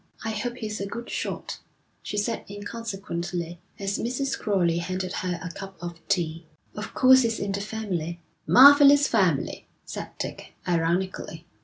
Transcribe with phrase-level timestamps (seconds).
[0.25, 1.59] 'I hope he's a good shot,'
[2.01, 4.35] she said inconsequently, as Mrs.
[4.35, 6.47] Crowley handed her a cap of tea.
[6.73, 11.45] 'Of course it's in the family.' 'Marvellous family!' said Dick, ironically.